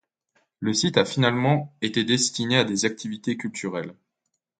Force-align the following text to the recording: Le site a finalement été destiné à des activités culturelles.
Le 0.61 0.73
site 0.73 0.97
a 0.97 1.05
finalement 1.05 1.75
été 1.83 2.03
destiné 2.03 2.57
à 2.57 2.63
des 2.63 2.85
activités 2.85 3.37
culturelles. 3.37 3.93